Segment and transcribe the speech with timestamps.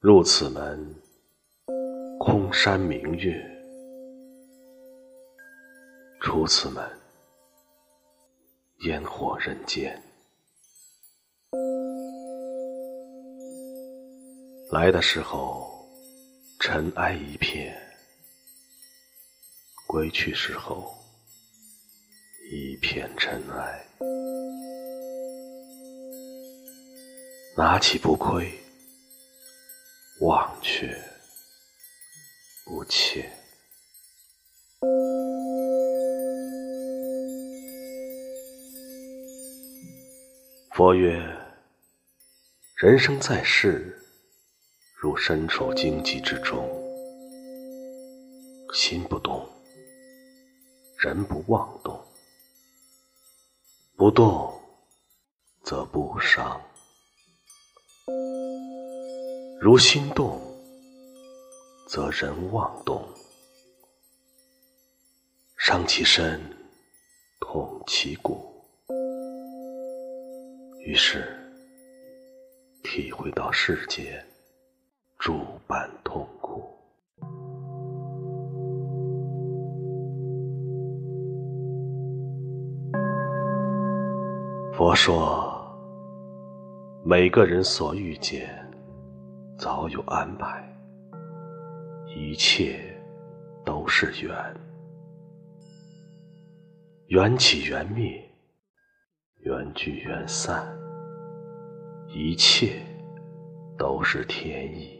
[0.00, 0.94] 入此门，
[2.20, 3.34] 空山明月；
[6.20, 6.88] 出此门，
[8.82, 10.00] 烟火人间。
[14.70, 15.68] 来的时候，
[16.60, 17.74] 尘埃一片；
[19.88, 20.94] 归去时候，
[22.52, 23.84] 一片尘埃。
[27.56, 28.48] 拿起不亏。
[30.20, 31.00] 忘却
[32.64, 33.30] 不切。
[40.72, 41.20] 佛曰：
[42.74, 43.96] 人生在世，
[44.96, 46.68] 如身处荆棘之中，
[48.74, 49.48] 心不动，
[50.98, 52.04] 人不妄动，
[53.96, 54.52] 不动
[55.62, 56.60] 则不伤。
[59.60, 60.40] 如心动，
[61.88, 63.04] 则人妄动，
[65.56, 66.40] 伤其身，
[67.40, 68.38] 痛其骨，
[70.78, 71.36] 于是
[72.84, 74.24] 体会到世间
[75.18, 76.62] 诸般痛苦。
[84.72, 85.52] 佛说，
[87.04, 88.67] 每个人所遇见。
[89.58, 90.62] 早有安排，
[92.06, 92.78] 一切
[93.64, 94.32] 都是缘，
[97.08, 98.22] 缘起缘灭，
[99.40, 100.64] 缘聚缘散，
[102.06, 102.80] 一切
[103.76, 104.96] 都是天意。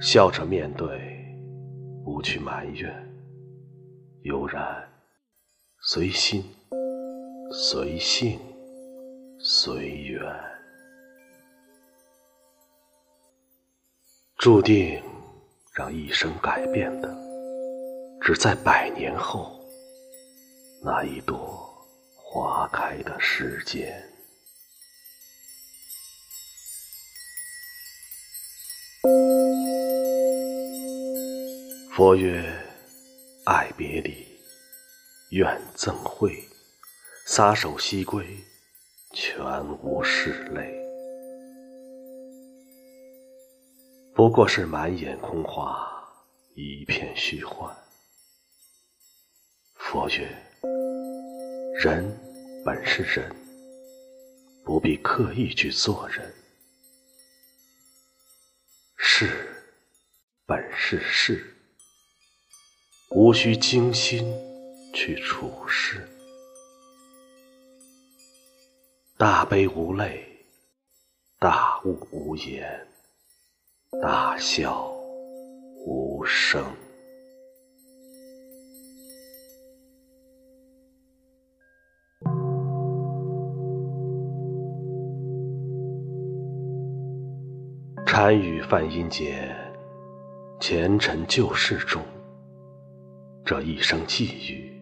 [0.00, 0.98] 笑着面对，
[2.04, 2.92] 不去埋怨，
[4.22, 4.84] 悠然
[5.80, 6.42] 随心，
[7.52, 8.36] 随性，
[9.38, 10.55] 随缘。
[14.38, 15.02] 注定
[15.72, 17.08] 让一生改变的，
[18.20, 19.58] 只在百年后
[20.82, 21.66] 那一朵
[22.14, 23.90] 花开的时间。
[31.94, 32.44] 佛曰：
[33.46, 34.26] 爱别离，
[35.30, 36.46] 愿赠会，
[37.24, 38.26] 撒手西归，
[39.14, 40.85] 全无是泪。
[44.16, 45.86] 不过是满眼空花，
[46.54, 47.70] 一片虚幻。
[49.74, 50.26] 佛曰：
[51.78, 52.18] 人
[52.64, 53.30] 本是人，
[54.64, 56.24] 不必刻意去做人；
[58.96, 59.28] 事
[60.46, 61.54] 本是事，
[63.10, 64.26] 无需精心
[64.94, 66.08] 去处事。
[69.18, 70.26] 大悲无泪，
[71.38, 72.88] 大悟无言。
[74.02, 74.92] 大笑
[75.86, 76.62] 无声。
[88.04, 89.54] 禅语梵音节，
[90.60, 92.02] 前尘旧事中，
[93.44, 94.78] 这一声寄语，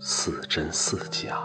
[0.00, 1.38] 似真似假。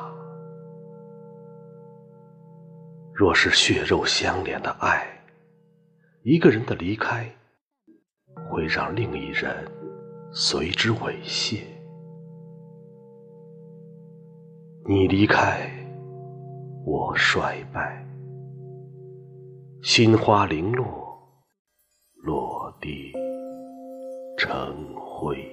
[3.14, 5.21] 若是血肉相连的爱。
[6.24, 7.28] 一个人的离开，
[8.48, 9.68] 会让另一人
[10.32, 11.64] 随之猥亵。
[14.88, 15.68] 你离开，
[16.86, 18.06] 我衰败，
[19.82, 21.20] 心花零落，
[22.18, 23.12] 落地
[24.38, 25.44] 成灰。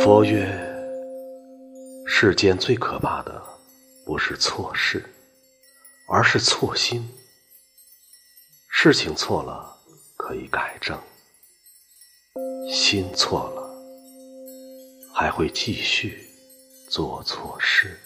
[0.00, 0.69] 佛曰。
[2.22, 3.42] 世间最可怕的，
[4.04, 5.02] 不是错事，
[6.06, 7.10] 而是错心。
[8.68, 9.74] 事情错了
[10.18, 11.00] 可以改正，
[12.70, 13.74] 心错了
[15.14, 16.28] 还会继续
[16.90, 17.98] 做错事。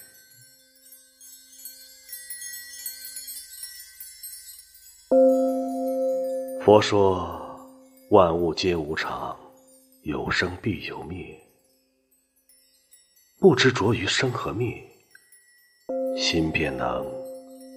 [6.65, 7.59] 佛说，
[8.11, 9.37] 万物皆无常，
[10.03, 11.44] 有生必有灭。
[13.45, 14.83] 不执着于生和灭，
[16.17, 17.05] 心便能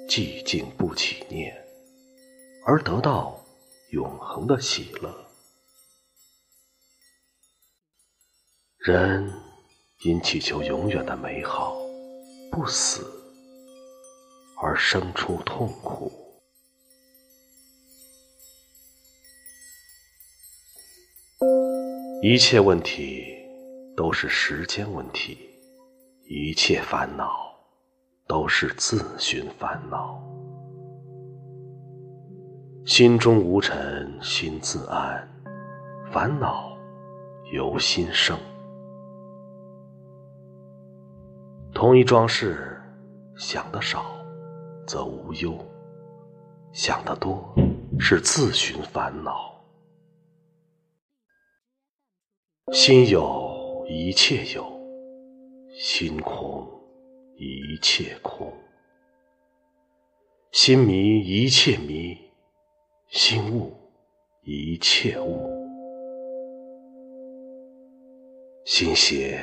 [0.07, 1.53] 寂静不起念，
[2.65, 3.37] 而得到
[3.89, 5.13] 永恒的喜乐。
[8.77, 9.29] 人
[10.05, 11.75] 因祈求永远的美好，
[12.49, 13.05] 不死，
[14.63, 16.09] 而生出痛苦。
[22.23, 23.21] 一切问题
[23.97, 25.46] 都是时间问题。
[26.29, 27.55] 一切烦恼
[28.27, 30.21] 都是自寻烦恼。
[32.85, 35.25] 心中无尘心自安，
[36.11, 36.77] 烦恼
[37.53, 38.37] 由心生。
[41.73, 42.77] 同一桩事，
[43.37, 44.03] 想得少
[44.85, 45.57] 则无忧，
[46.73, 47.55] 想得多
[47.97, 49.53] 是自寻烦恼。
[52.73, 54.76] 心有一切有，
[55.79, 56.67] 心空
[57.35, 58.51] 一切空。
[60.51, 62.17] 心迷一切迷，
[63.09, 63.77] 心悟
[64.41, 65.37] 一切悟。
[68.65, 69.39] 心邪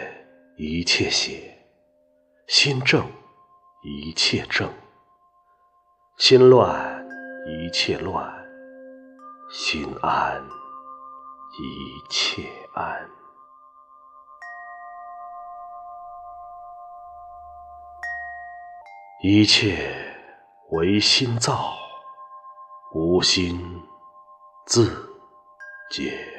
[0.57, 1.57] 一切邪，
[2.49, 3.07] 心正
[3.85, 4.69] 一切正。
[6.17, 7.07] 心乱
[7.47, 8.29] 一切乱，
[9.53, 10.45] 心安。
[11.57, 12.43] 一切
[12.75, 13.09] 安，
[19.26, 19.75] 一切
[20.73, 21.73] 唯心造，
[22.93, 23.59] 无心
[24.67, 24.85] 自
[25.91, 26.34] 解。